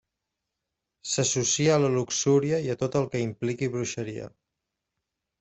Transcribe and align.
S'associa 1.09 1.75
a 1.75 1.81
la 1.83 1.91
luxúria 1.97 2.59
i 2.69 2.73
a 2.75 2.77
tot 2.85 2.99
el 3.01 3.07
que 3.13 3.23
impliqui 3.27 3.71
bruixeria. 3.77 4.33